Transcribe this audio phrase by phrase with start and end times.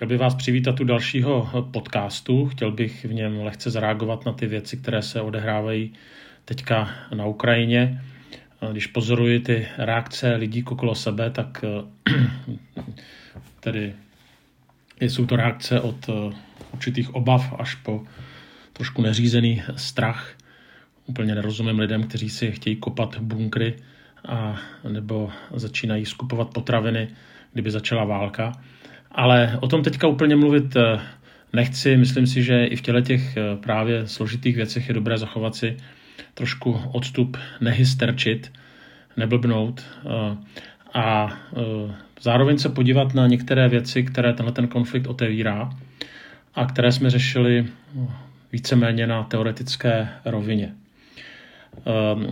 [0.00, 2.46] Chtěl bych vás přivítat u dalšího podcastu.
[2.46, 5.92] Chtěl bych v něm lehce zareagovat na ty věci, které se odehrávají
[6.44, 8.02] teďka na Ukrajině.
[8.72, 11.64] Když pozoruji ty reakce lidí okolo sebe, tak
[13.60, 13.94] tedy
[15.00, 16.10] jsou to reakce od
[16.72, 18.04] určitých obav až po
[18.72, 20.32] trošku neřízený strach.
[21.06, 23.76] Úplně nerozumím lidem, kteří si chtějí kopat bunkry
[24.28, 27.08] a nebo začínají skupovat potraviny,
[27.52, 28.52] kdyby začala válka.
[29.12, 31.00] Ale o tom teďka úplně mluvit eh,
[31.52, 31.96] nechci.
[31.96, 35.76] Myslím si, že i v těle těch eh, právě složitých věcech je dobré zachovat si
[36.34, 38.52] trošku odstup, nehysterčit,
[39.16, 40.36] neblbnout eh,
[40.94, 41.32] a
[42.20, 45.70] zároveň se podívat na některé věci, které tenhle ten konflikt otevírá
[46.54, 47.66] a které jsme řešili
[48.52, 50.74] víceméně na teoretické rovině.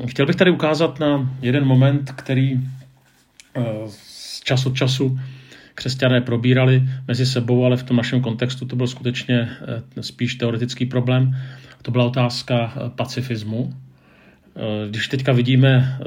[0.06, 2.60] Chtěl bych tady ukázat na jeden moment, který
[3.86, 5.18] z čas od času
[5.78, 9.48] křesťané probírali mezi sebou, ale v tom našem kontextu to byl skutečně
[9.96, 11.36] eh, spíš teoretický problém.
[11.82, 13.70] To byla otázka eh, pacifismu.
[13.70, 15.98] Eh, když teďka vidíme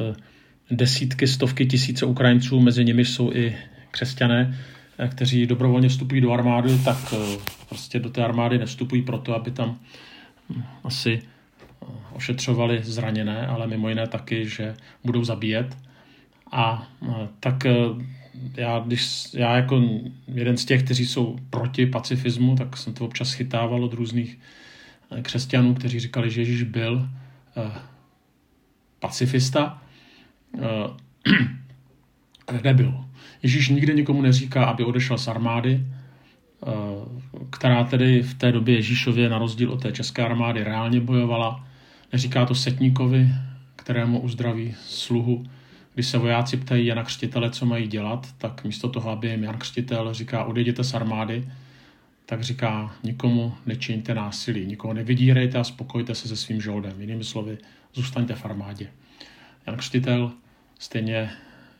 [0.72, 3.55] desítky, stovky tisíce Ukrajinců, mezi nimi jsou i
[3.91, 4.59] křesťané,
[5.09, 7.13] kteří dobrovolně vstupují do armády, tak
[7.69, 9.80] prostě do té armády nevstupují proto, aby tam
[10.50, 11.22] hm, asi
[12.13, 15.78] ošetřovali zraněné, ale mimo jiné taky, že budou zabíjet.
[16.52, 16.88] A
[17.39, 17.63] tak
[18.58, 19.82] já, když, já jako
[20.28, 24.40] jeden z těch, kteří jsou proti pacifismu, tak jsem to občas chytával od různých
[25.12, 27.09] eh, křesťanů, kteří říkali, že Ježíš byl
[27.56, 27.72] uh,
[29.00, 29.82] pacifista.
[32.52, 33.06] Uh, nebyl.
[33.44, 35.86] Ježíš nikdy nikomu neříká, aby odešel z armády,
[36.59, 41.68] uh, která tedy v té době Ježíšově na rozdíl od té české armády reálně bojovala.
[42.14, 43.30] Neříká to setníkovi,
[43.76, 45.46] kterému uzdraví sluhu,
[45.94, 49.58] když se vojáci ptají Jana Křtitele, co mají dělat, tak místo toho, aby jim Jan
[49.58, 51.47] Křtitel říká, odejděte z armády,
[52.25, 57.02] tak říká, nikomu nečiňte násilí, nikoho nevydírejte a spokojte se se svým žoldem.
[57.02, 57.58] Jinými slovy,
[57.94, 58.88] zůstaňte v armádě.
[59.68, 60.31] Jan Křtitel,
[60.79, 61.31] stejně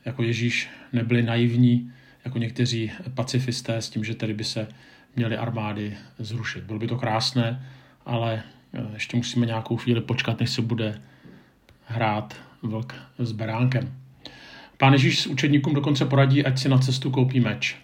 [0.04, 1.92] jako Ježíš, nebyli naivní,
[2.24, 4.68] jako někteří pacifisté s tím, že tedy by se
[5.16, 6.64] měly armády zrušit.
[6.64, 7.66] Bylo by to krásné,
[8.06, 8.42] ale
[8.74, 11.02] eh, ještě musíme nějakou chvíli počkat, než se bude
[11.86, 14.01] hrát vlk s beránkem.
[14.78, 17.76] Pán Ježíš s učedníkům dokonce poradí, ať si na cestu koupí meč.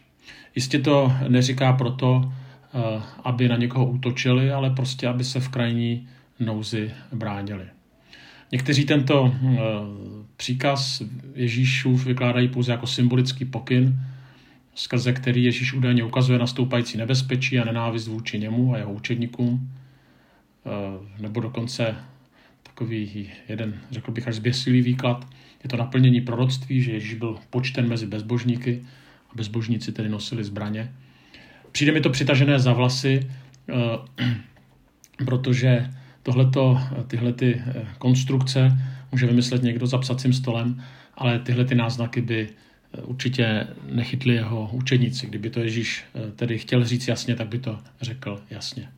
[0.54, 2.32] Jistě to neříká proto,
[2.75, 6.09] eh, aby na někoho útočili, ale prostě, aby se v krajní
[6.41, 7.65] nouzi bránili.
[8.53, 9.59] Někteří tento eh,
[10.37, 11.03] příkaz
[11.34, 13.98] Ježíšův vykládají pouze jako symbolický pokyn,
[14.75, 19.71] skrze který Ježíš údajně ukazuje nastoupající nebezpečí a nenávist vůči němu a jeho učedníkům,
[20.66, 21.97] eh, nebo dokonce
[22.78, 25.27] takový jeden, řekl bych, až zběsilý výklad,
[25.65, 28.83] je to naplnění proroctví, že Ježíš byl počten mezi bezbožníky
[29.31, 30.93] a bezbožníci tedy nosili zbraně.
[31.72, 33.31] Přijde mi to přitažené za vlasy,
[33.69, 33.75] eh,
[35.25, 35.91] protože
[36.22, 38.78] tohleto, tyhle ty eh, konstrukce
[39.12, 40.83] může vymyslet někdo za psacím stolem,
[41.15, 45.27] ale tyhle ty náznaky by eh, určitě nechytli jeho učeníci.
[45.27, 46.05] Kdyby to Ježíš
[46.37, 48.89] tedy chtěl říct jasně, tak by to řekl jasně.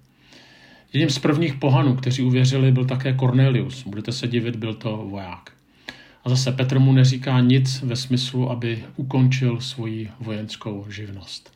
[0.93, 3.85] Jedním z prvních pohanů, kteří uvěřili, byl také Cornelius.
[3.87, 5.53] Budete se divit, byl to voják.
[6.25, 11.55] A zase Petr mu neříká nic ve smyslu, aby ukončil svoji vojenskou živnost.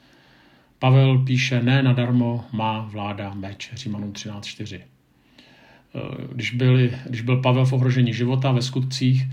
[0.79, 4.81] Pavel píše, ne nadarmo má vláda meč, Římanům 13.4.
[6.33, 9.27] Když, byli, když byl Pavel v ohrožení života ve skutcích,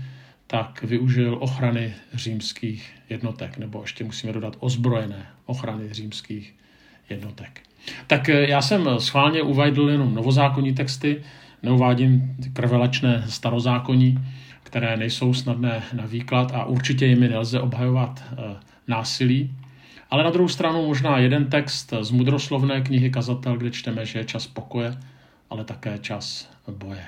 [0.46, 6.54] tak využil ochrany římských jednotek, nebo ještě musíme dodat ozbrojené ochrany římských
[7.10, 7.60] jednotek.
[8.06, 11.22] Tak já jsem schválně uvedl jenom novozákonní texty,
[11.62, 14.18] neuvádím krvelačné starozákonní,
[14.62, 18.56] které nejsou snadné na výklad a určitě jimi nelze obhajovat eh,
[18.88, 19.54] násilí.
[20.10, 24.24] Ale na druhou stranu možná jeden text z mudroslovné knihy Kazatel, kde čteme, že je
[24.24, 24.96] čas pokoje,
[25.50, 27.04] ale také čas boje.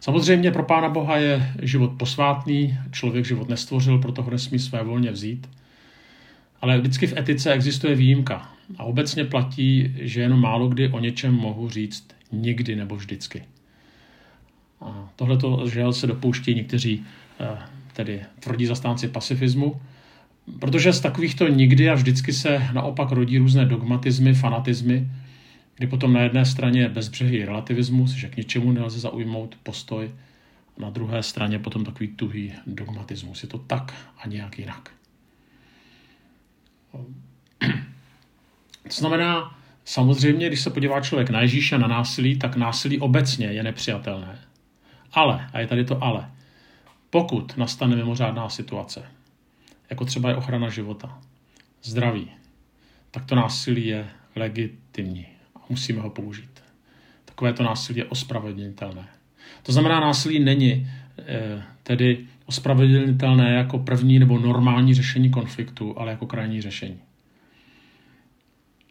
[0.00, 5.10] Samozřejmě pro Pána Boha je život posvátný, člověk život nestvořil, proto ho nesmí své volně
[5.10, 5.48] vzít.
[6.64, 11.34] Ale vždycky v etice existuje výjimka a obecně platí, že jenom málo kdy o něčem
[11.34, 13.42] mohu říct nikdy nebo vždycky.
[14.80, 17.04] A tohleto žel se dopouští někteří
[17.40, 17.58] eh,
[17.92, 19.80] tedy tvrdí zastánci pacifismu,
[20.60, 25.08] protože z takovýchto nikdy a vždycky se naopak rodí různé dogmatizmy, fanatizmy,
[25.76, 30.10] kdy potom na jedné straně je bezbřehý relativismus, že k ničemu nelze zaujmout postoj,
[30.78, 33.42] a na druhé straně potom takový tuhý dogmatismus.
[33.42, 35.03] Je to tak a nějak jinak.
[38.82, 43.62] To znamená, samozřejmě, když se podívá člověk na Ježíše, na násilí, tak násilí obecně je
[43.62, 44.38] nepřijatelné.
[45.12, 46.30] Ale, a je tady to ale,
[47.10, 49.02] pokud nastane mimořádná situace,
[49.90, 51.18] jako třeba je ochrana života,
[51.82, 52.30] zdraví,
[53.10, 55.26] tak to násilí je legitimní
[55.56, 56.62] a musíme ho použít.
[57.24, 59.08] Takové to násilí je ospravedlnitelné.
[59.62, 66.26] To znamená, násilí není eh, tedy ospravedlnitelné jako první nebo normální řešení konfliktu, ale jako
[66.26, 66.98] krajní řešení.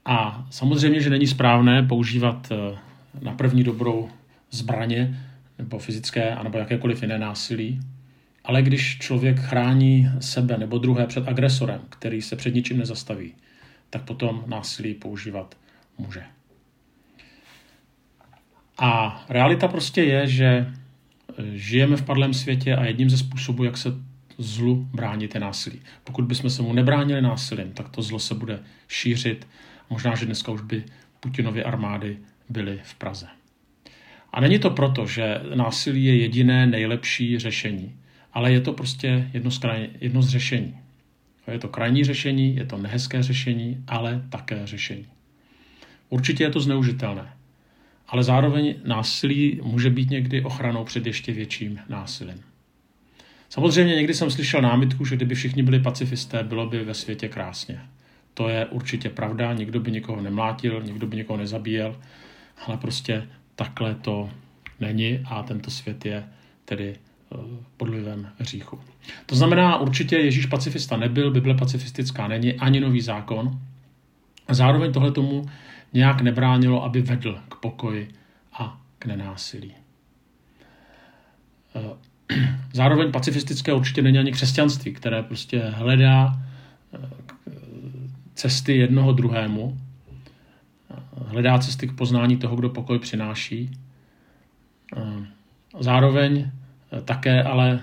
[0.05, 2.77] A samozřejmě, že není správné používat eh,
[3.21, 4.09] na první dobrou
[4.51, 5.19] zbraně
[5.57, 7.79] nebo fyzické, anebo jakékoliv jiné násilí,
[8.43, 13.33] ale když člověk chrání sebe nebo druhé před agresorem, který se před ničím nezastaví,
[13.89, 15.57] tak potom násilí používat
[15.97, 16.23] může.
[18.77, 20.73] A realita prostě je, že
[21.53, 23.89] žijeme v padlém světě a jedním ze způsobů, jak se
[24.37, 25.79] zlu bránit, je násilí.
[26.03, 29.47] Pokud bychom se mu nebránili násilím, tak to zlo se bude šířit.
[29.89, 30.83] Možná, že dneska už by
[31.19, 32.17] Putinovy armády
[32.49, 33.27] byly v Praze.
[34.33, 37.95] A není to proto, že násilí je jediné nejlepší řešení,
[38.33, 40.77] ale je to prostě jedno z, kraj, jedno z řešení.
[41.51, 45.05] Je to krajní řešení, je to nehezké řešení, ale také řešení.
[46.09, 47.33] Určitě je to zneužitelné,
[48.07, 52.41] ale zároveň násilí může být někdy ochranou před ještě větším násilím.
[53.49, 57.81] Samozřejmě někdy jsem slyšel námitku, že kdyby všichni byli pacifisté, bylo by ve světě krásně.
[58.33, 61.95] To je určitě pravda, nikdo by nikoho nemlátil, nikdo by nikoho nezabíjel,
[62.67, 64.29] ale prostě takhle to
[64.79, 66.23] není a tento svět je
[66.65, 67.37] tedy eh,
[67.77, 68.79] pod vlivem hříchu.
[69.25, 73.59] To znamená, určitě Ježíš pacifista nebyl, Bible pacifistická není, ani nový zákon.
[74.49, 75.45] Zároveň tohle tomu
[75.93, 78.09] nějak nebránilo, aby vedl k pokoji
[78.53, 79.73] a k nenásilí.
[81.75, 81.81] Eh,
[82.73, 86.39] zároveň pacifistické určitě není ani křesťanství, které prostě hledá
[86.93, 87.09] eh,
[88.33, 89.77] cesty jednoho druhému,
[91.27, 93.71] hledá cesty k poznání toho, kdo pokoj přináší.
[95.79, 96.51] Zároveň
[97.05, 97.79] také ale,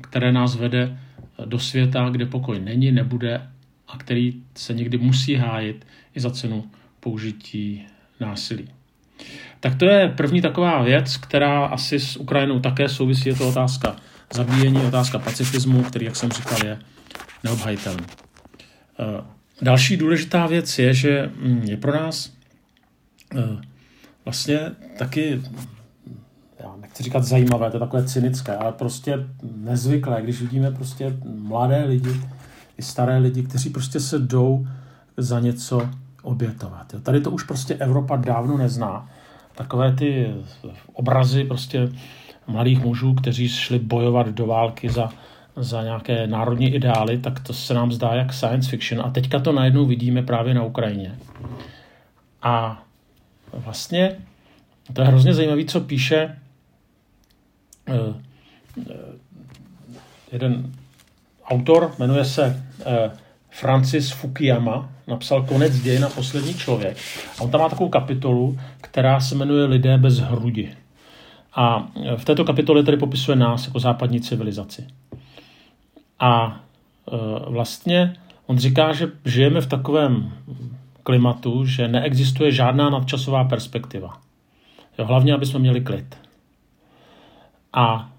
[0.00, 0.98] které nás vede
[1.44, 3.50] do světa, kde pokoj není, nebude
[3.88, 7.86] a který se někdy musí hájit i za cenu použití
[8.20, 8.68] násilí.
[9.60, 13.96] Tak to je první taková věc, která asi s Ukrajinou také souvisí, je to otázka
[14.34, 16.78] zabíjení, otázka pacifismu, který, jak jsem říkal, je
[17.44, 18.06] neobhajitelný.
[19.62, 22.40] Další důležitá věc je, že mm, je pro nás
[23.36, 23.60] Eh,
[24.24, 24.60] vlastně
[24.98, 25.42] taky,
[26.60, 29.26] já nechci říkat zajímavé, to je takové cynické, ale prostě
[29.56, 32.20] nezvyklé, když vidíme prostě mladé lidi,
[32.78, 34.66] i staré lidi, kteří prostě se jdou
[35.16, 35.90] za něco
[36.22, 36.94] obětovat.
[36.94, 37.00] Jo.
[37.00, 39.08] Tady to už prostě Evropa dávno nezná.
[39.54, 40.34] Takové ty
[40.92, 41.88] obrazy prostě
[42.46, 45.10] mladých mužů, kteří šli bojovat do války za,
[45.56, 49.06] za nějaké národní ideály, tak to se nám zdá jak science fiction.
[49.06, 51.18] A teďka to najednou vidíme právě na Ukrajině.
[52.42, 52.82] A
[53.52, 54.16] vlastně
[54.92, 56.38] to je hrozně zajímavé, co píše
[57.88, 58.16] uh,
[60.32, 60.72] jeden
[61.44, 63.12] autor, jmenuje se uh,
[63.50, 66.96] Francis Fukuyama, napsal Konec dějin a poslední člověk.
[67.38, 70.74] A on tam má takovou kapitolu, která se jmenuje Lidé bez hrudi.
[71.54, 74.86] A v této kapitole tedy popisuje nás jako západní civilizaci.
[76.18, 77.18] A uh,
[77.52, 78.16] vlastně
[78.46, 80.32] on říká, že žijeme v takovém
[81.02, 84.20] klimatu, že neexistuje žádná nadčasová perspektiva.
[84.98, 86.16] Jo, hlavně, aby jsme měli klid.
[87.72, 88.10] A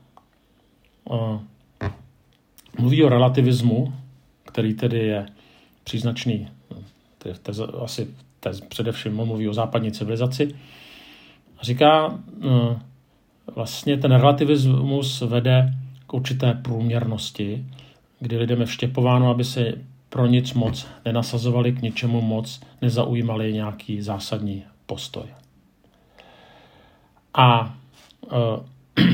[1.03, 1.39] uh,
[2.79, 3.93] mluví o relativismu,
[4.45, 5.25] který tedy je
[5.83, 6.47] příznačný,
[7.17, 7.51] tedy te,
[7.83, 8.07] asi
[8.39, 10.55] te, především mluví o západní civilizaci.
[11.61, 12.79] Říká, uh,
[13.55, 15.73] vlastně ten relativismus vede
[16.07, 17.65] k určité průměrnosti,
[18.19, 19.73] kdy lidem je vštěpováno, aby se
[20.09, 25.25] pro nic moc nenasazovali, k ničemu moc nezaujímali nějaký zásadní postoj.
[27.33, 27.75] A
[28.31, 29.07] e,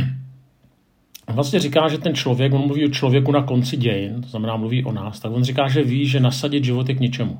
[1.33, 4.83] vlastně říká, že ten člověk, on mluví o člověku na konci dějin, to znamená mluví
[4.83, 7.39] o nás, tak on říká, že ví, že nasadit život je k ničemu.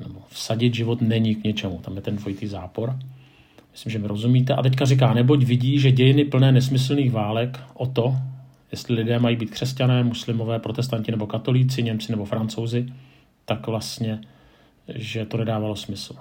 [0.00, 1.78] Nebo vsadit život není k ničemu.
[1.78, 2.98] Tam je ten dvojitý zápor.
[3.72, 4.54] Myslím, že mi rozumíte.
[4.54, 8.16] A teďka říká, neboť vidí, že dějiny plné nesmyslných válek o to,
[8.72, 12.86] jestli lidé mají být křesťané, muslimové, protestanti nebo katolíci, Němci nebo Francouzi,
[13.44, 14.20] tak vlastně,
[14.94, 16.14] že to nedávalo smysl.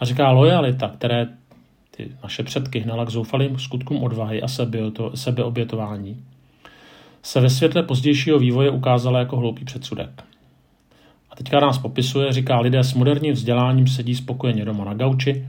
[0.00, 1.26] A říká lojalita, které
[1.96, 4.48] ty naše předky hnala k zoufalým skutkům odvahy a
[5.14, 6.24] sebeobětování,
[7.22, 10.24] se ve světle pozdějšího vývoje ukázala jako hloupý předsudek.
[11.30, 15.46] A teďka nás popisuje, říká, lidé s moderním vzděláním sedí spokojeně doma na gauči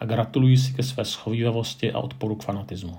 [0.00, 2.98] a gratulují si ke své schovývavosti a odporu k fanatismu.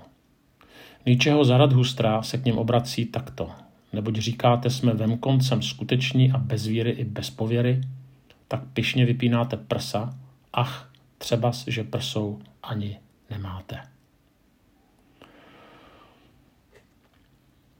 [1.06, 3.50] Ničeho zarad hustra se k něm obrací takto.
[3.92, 7.80] Neboť říkáte, jsme vem koncem skuteční a bez víry i bez pověry,
[8.48, 10.14] tak pišně vypínáte prsa,
[10.52, 13.80] ach, třeba, že prsou ani nemáte.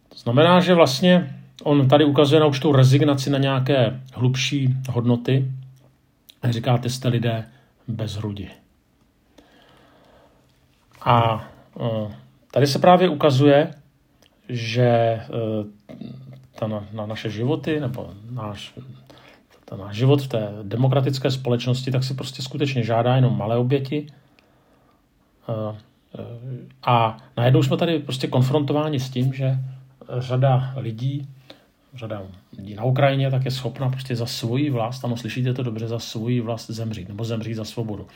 [0.08, 5.52] To znamená, že vlastně on tady ukazuje na určitou rezignaci na nějaké hlubší hodnoty
[6.52, 7.44] říkáte, jste lidé
[7.88, 8.50] bez hrudi.
[11.04, 11.44] A
[12.50, 13.70] tady se právě ukazuje,
[14.48, 15.20] že
[16.58, 18.74] ta na, na naše životy nebo náš,
[19.64, 24.06] ta náš život v té demokratické společnosti, tak si prostě skutečně žádá jenom malé oběti.
[26.82, 29.58] A najednou jsme tady prostě konfrontováni s tím, že
[30.18, 31.28] řada lidí,
[31.94, 32.22] řada
[32.58, 35.98] lidí na Ukrajině tak je schopna prostě za svoji vlast, ano, slyšíte to dobře, za
[35.98, 38.06] svoji vlast zemřít, nebo zemřít za svobodu.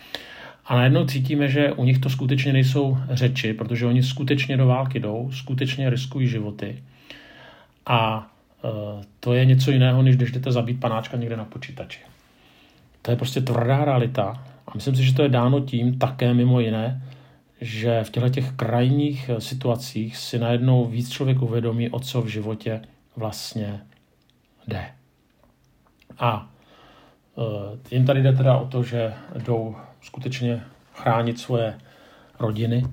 [0.66, 5.00] A najednou cítíme, že u nich to skutečně nejsou řeči, protože oni skutečně do války
[5.00, 6.82] jdou, skutečně riskují životy.
[7.86, 8.30] A
[8.64, 8.68] e,
[9.20, 12.00] to je něco jiného, než když jdete zabít panáčka někde na počítači.
[13.02, 14.44] To je prostě tvrdá realita.
[14.66, 17.02] A myslím si, že to je dáno tím také mimo jiné,
[17.60, 22.26] že v těchto těch krajních e, situacích si najednou víc člověk uvědomí, o co v
[22.26, 22.82] životě
[23.16, 23.80] vlastně
[24.66, 24.84] jde.
[26.18, 26.50] A
[27.90, 29.14] e, jim tady jde teda o to, že
[29.44, 30.62] jdou skutečně
[30.94, 31.78] chránit svoje
[32.38, 32.84] rodiny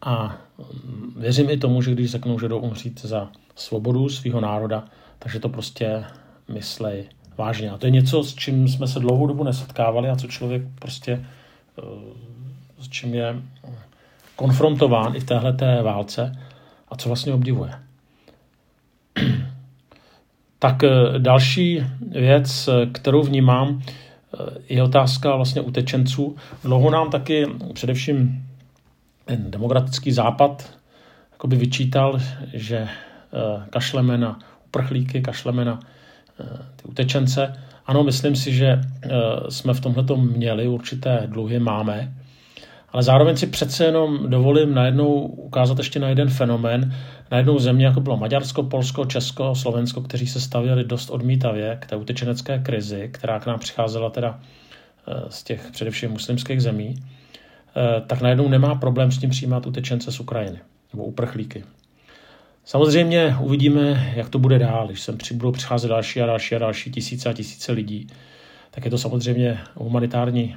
[0.00, 4.84] a mm, věřím i tomu, že když řeknou, že jdou umřít za svobodu svého národa,
[5.18, 6.04] takže to prostě
[6.48, 7.70] myslej vážně.
[7.70, 11.26] A to je něco, s čím jsme se dlouhou dobu nesetkávali a co člověk prostě
[11.78, 11.82] eh,
[12.80, 13.42] s čím je
[14.38, 16.38] konfrontován i v téhle té válce
[16.88, 17.70] a co vlastně obdivuje.
[20.60, 26.36] Tak eh, další věc, kterou vnímám, eh, je otázka vlastně utečenců.
[26.64, 28.46] Dlouho nám taky především
[29.24, 30.78] ten demokratický západ
[31.44, 32.18] vyčítal,
[32.54, 32.88] že
[33.32, 35.80] Eh, kašleme na uprchlíky, kašleme na
[36.40, 36.44] eh,
[36.76, 37.54] ty utečence.
[37.86, 39.10] Ano, myslím si, že eh,
[39.48, 42.12] jsme v tomhle měli určité dluhy, máme,
[42.92, 46.94] ale zároveň si přece jenom dovolím najednou ukázat ještě na jeden fenomén,
[47.30, 51.86] na jednou země, jako bylo Maďarsko, Polsko, Česko, Slovensko, kteří se stavěli dost odmítavě k
[51.86, 54.40] té utečenecké krizi, která k nám přicházela teda
[55.28, 56.94] z těch především muslimských zemí,
[58.06, 60.58] tak najednou nemá problém s tím přijímat utečence z Ukrajiny
[60.92, 61.64] nebo uprchlíky.
[62.64, 64.86] Samozřejmě uvidíme, jak to bude dál.
[64.86, 68.06] Když sem budou přicházet další a další a další tisíce a tisíce lidí,
[68.70, 70.56] tak je to samozřejmě humanitární,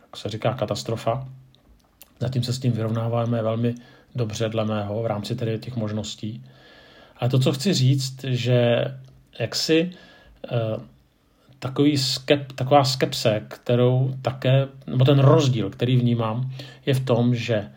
[0.00, 1.28] jak se říká, katastrofa.
[2.20, 3.74] Zatím se s tím vyrovnáváme velmi
[4.14, 6.44] dobře, dle mého, v rámci tedy těch možností.
[7.16, 8.84] Ale to, co chci říct, že
[9.38, 9.90] jaksi
[10.52, 10.80] eh,
[11.58, 16.50] takový skep, taková skepse, kterou také, nebo ten rozdíl, který vnímám,
[16.86, 17.70] je v tom, že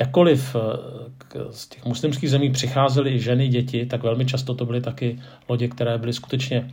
[0.00, 4.80] jakkoliv eh, z těch muslimských zemí přicházely i ženy, děti, tak velmi často to byly
[4.80, 6.70] taky lodě, které byly skutečně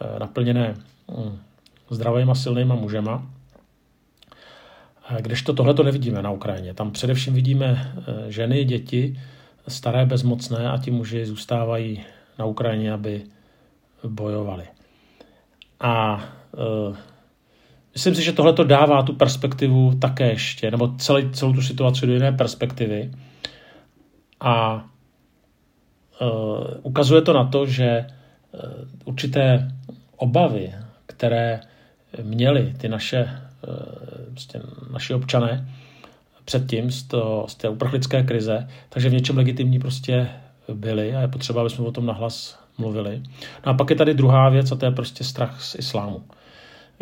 [0.00, 0.74] eh, naplněné
[1.10, 1.38] hm,
[1.90, 3.30] zdravýma, silnýma mužema.
[5.20, 6.74] Kdežto tohle to nevidíme na Ukrajině.
[6.74, 9.20] Tam především vidíme eh, ženy, děti,
[9.68, 12.04] staré, bezmocné a ti muži zůstávají
[12.38, 13.22] na Ukrajině, aby
[14.04, 14.64] bojovali.
[15.80, 16.22] A
[17.94, 22.06] Myslím si, že tohle to dává tu perspektivu také ještě, nebo celý, celou tu situaci
[22.06, 23.10] do jiné perspektivy.
[24.40, 24.84] A
[26.20, 28.60] uh, ukazuje to na to, že uh,
[29.04, 29.68] určité
[30.16, 30.74] obavy,
[31.06, 31.60] které
[32.22, 33.40] měli ty naše,
[34.30, 34.60] prostě
[34.92, 35.68] naši občané
[36.44, 40.28] předtím z, to, z té uprchlické krize, takže v něčem legitimní prostě
[40.74, 43.22] byly a je potřeba, aby jsme o tom nahlas mluvili.
[43.66, 46.24] No a pak je tady druhá věc a to je prostě strach z islámu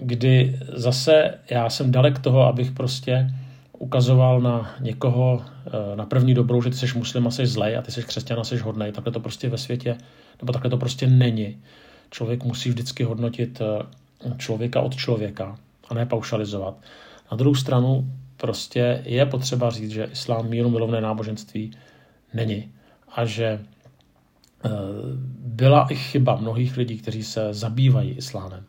[0.02, 3.34] kdy zase já jsem dalek toho, abych prostě
[3.78, 7.82] ukazoval na někoho eh, na první dobrou, že ty jsi muslim a jsi zlej a
[7.82, 8.92] ty jsi křesťan a jsi hodnej.
[8.92, 9.96] Takhle to prostě ve světě,
[10.42, 11.62] nebo takhle to prostě není.
[12.10, 16.74] Člověk musí vždycky hodnotit eh, člověka od člověka a ne paušalizovat.
[17.30, 21.70] Na druhou stranu prostě je potřeba říct, že islám míru milovné náboženství
[22.34, 22.72] není
[23.16, 24.68] a že eh,
[25.38, 28.64] byla i chyba mnohých lidí, kteří se zabývají islámem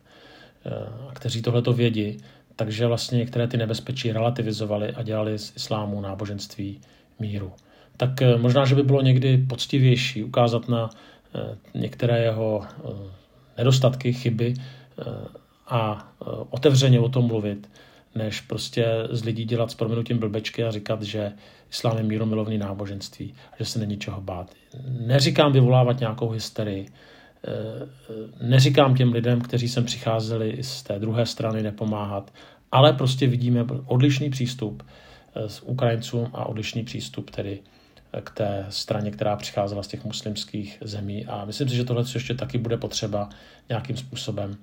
[0.66, 0.72] Eh,
[1.14, 2.18] kteří tohleto vědí,
[2.56, 6.82] takže vlastně některé ty nebezpečí relativizovali a dělali z islámu náboženství
[7.20, 7.54] míru.
[7.98, 10.90] Tak eh, možná, že by bylo někdy poctivější ukázat na
[11.74, 12.66] některé jeho
[13.58, 14.54] nedostatky, chyby
[15.70, 16.12] a
[16.50, 17.70] otevřeně o tom mluvit,
[18.16, 21.32] než prostě z lidí dělat s proměnutím blbečky a říkat, že
[21.72, 24.50] islám je míromilovný náboženství a že se není čeho bát.
[25.00, 26.90] Neříkám vyvolávat nějakou hysterii,
[27.48, 27.88] Eh,
[28.42, 32.34] neříkám těm lidem, kteří sem přicházeli z té druhé strany nepomáhat,
[32.72, 34.84] ale prostě vidíme odlišný přístup
[35.36, 37.60] s Ukrajincům a odlišný přístup tedy
[38.24, 41.26] k té straně, která přicházela z těch muslimských zemí.
[41.26, 43.30] A myslím si, že tohle ještě taky bude potřeba
[43.70, 44.58] nějakým způsobem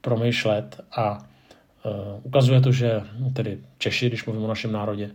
[0.00, 1.18] promýšlet a
[2.22, 5.10] ukazuje to, že tedy Češi, když mluvím o našem národě,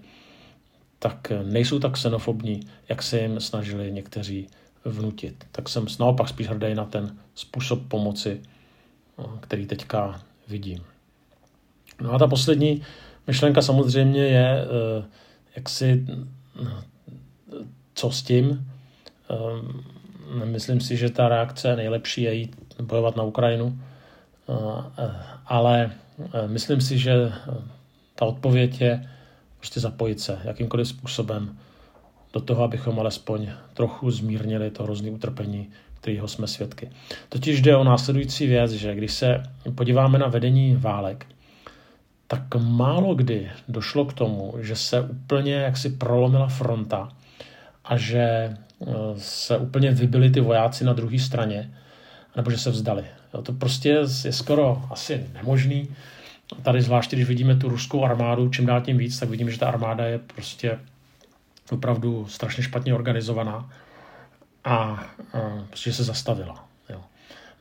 [1.00, 2.60] tak nejsou tak xenofobní,
[2.90, 4.48] jak se jim snažili někteří
[4.86, 5.46] vnutit.
[5.52, 8.42] Tak jsem naopak spíš hrdý na ten způsob pomoci,
[9.40, 10.84] který teďka vidím.
[12.02, 12.82] No a ta poslední
[13.28, 15.06] myšlenka samozřejmě je, eh,
[15.56, 16.06] jak si,
[17.94, 18.72] co s tím.
[20.44, 23.80] Myslím si, že ta reakce nejlepší je jít bojovat na Ukrajinu,
[25.46, 25.92] ale
[26.48, 27.32] myslím si, že
[28.16, 29.10] ta odpověď je
[29.58, 31.58] prostě zapojit se jakýmkoliv způsobem
[32.34, 35.70] do toho, abychom alespoň trochu zmírnili to hrozné utrpení,
[36.00, 36.90] kterého jsme svědky.
[37.30, 39.44] Totiž jde o následující věc, že když se
[39.76, 41.26] podíváme na vedení válek,
[42.28, 47.10] tak málo kdy došlo k tomu, že se úplně jaksi prolomila fronta
[47.86, 48.58] a že
[49.18, 51.74] se úplně vybili ty vojáci na druhé straně,
[52.38, 53.06] nebo že se vzdali.
[53.34, 53.90] Jo, to prostě
[54.24, 55.88] je skoro asi nemožný.
[56.64, 59.68] Tady zvláště, když vidíme tu ruskou armádu, čím dál tím víc, tak vidíme, že ta
[59.68, 60.80] armáda je prostě
[61.72, 63.70] opravdu strašně špatně organizovaná
[64.64, 65.06] a, a
[65.68, 66.68] prostě se zastavila.
[66.90, 67.02] Jo.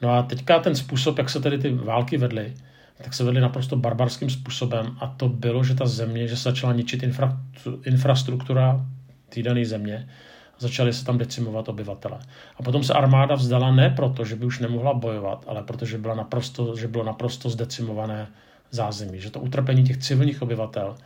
[0.03, 2.55] No a teďka ten způsob, jak se tedy ty války vedly,
[3.03, 6.73] tak se vedly naprosto barbarským způsobem a to bylo, že ta země, že se začala
[6.73, 7.41] ničit infra,
[7.85, 8.87] infrastruktura
[9.29, 10.09] té dané země,
[10.57, 12.19] a začaly se tam decimovat obyvatele.
[12.57, 16.15] A potom se armáda vzdala ne proto, že by už nemohla bojovat, ale protože byla
[16.15, 18.29] naprosto, že bylo naprosto zdecimované
[18.71, 20.97] zázemí, že to utrpení těch civilních obyvatel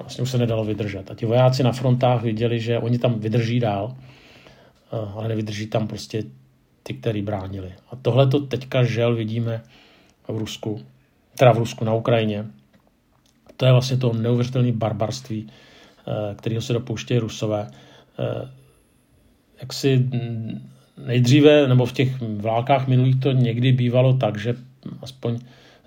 [0.00, 1.10] vlastně už se nedalo vydržet.
[1.10, 3.96] A ti vojáci na frontách viděli, že oni tam vydrží dál,
[5.14, 6.22] ale nevydrží tam prostě
[6.82, 7.74] ty, který bránili.
[7.90, 9.62] A tohle to teďka žel vidíme
[10.28, 10.80] v Rusku,
[11.38, 12.46] teda v Rusku na Ukrajině.
[13.56, 17.70] To je vlastně to neuvěřitelné barbarství, eh, kterého se dopouštějí Rusové.
[18.18, 18.48] Eh,
[19.60, 20.10] jak si
[21.06, 24.54] nejdříve, nebo v těch válkách minulých to někdy bývalo tak, že
[25.02, 25.38] aspoň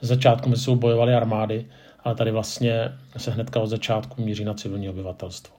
[0.02, 1.66] z začátku mezi sebou bojovaly armády,
[2.04, 5.56] ale tady vlastně se hnedka od začátku míří na civilní obyvatelstvo.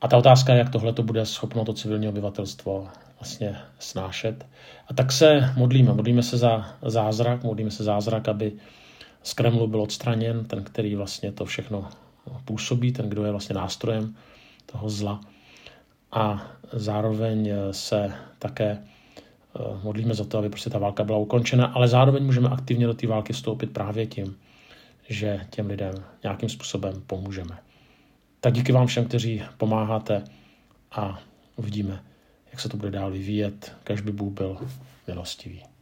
[0.00, 2.88] A ta otázka je, jak tohle to bude schopno to civilní obyvatelstvo
[3.20, 4.46] vlastně snášet.
[4.88, 5.92] A tak se modlíme.
[5.92, 8.52] Modlíme se za zázrak, modlíme se zázrak, aby
[9.22, 11.88] z Kremlu byl odstraněn ten, který vlastně to všechno
[12.44, 14.14] působí, ten, kdo je vlastně nástrojem
[14.66, 15.20] toho zla.
[16.12, 21.88] A zároveň se také eh, modlíme za to, aby prostě ta válka byla ukončena, ale
[21.88, 24.36] zároveň můžeme aktivně do té války vstoupit právě tím,
[25.08, 27.58] že těm lidem nějakým způsobem pomůžeme.
[28.40, 30.24] Tak díky vám všem, kteří pomáháte
[30.92, 31.18] a
[31.56, 32.02] uvidíme,
[32.52, 34.58] jak se to bude dál vyvíjet, by Bůh byl
[35.06, 35.75] milostivý.